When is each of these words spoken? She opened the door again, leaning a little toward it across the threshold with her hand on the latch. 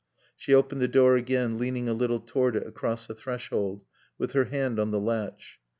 She 0.35 0.51
opened 0.55 0.81
the 0.81 0.87
door 0.87 1.15
again, 1.15 1.59
leaning 1.59 1.87
a 1.87 1.93
little 1.93 2.19
toward 2.19 2.55
it 2.55 2.65
across 2.65 3.05
the 3.05 3.13
threshold 3.13 3.85
with 4.17 4.31
her 4.31 4.45
hand 4.45 4.79
on 4.79 4.89
the 4.89 4.99
latch. 4.99 5.59